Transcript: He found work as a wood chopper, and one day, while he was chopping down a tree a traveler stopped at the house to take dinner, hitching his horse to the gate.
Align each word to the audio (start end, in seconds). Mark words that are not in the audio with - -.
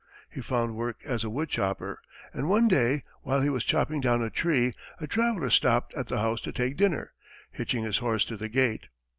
He 0.31 0.41
found 0.41 0.73
work 0.73 0.97
as 1.05 1.23
a 1.23 1.29
wood 1.29 1.49
chopper, 1.49 2.01
and 2.33 2.49
one 2.49 2.67
day, 2.67 3.03
while 3.21 3.39
he 3.41 3.51
was 3.51 3.63
chopping 3.63 4.01
down 4.01 4.23
a 4.23 4.31
tree 4.31 4.73
a 4.99 5.05
traveler 5.05 5.51
stopped 5.51 5.93
at 5.93 6.07
the 6.07 6.17
house 6.17 6.41
to 6.41 6.51
take 6.51 6.75
dinner, 6.75 7.11
hitching 7.51 7.83
his 7.83 7.99
horse 7.99 8.25
to 8.25 8.35
the 8.35 8.49
gate. 8.49 8.87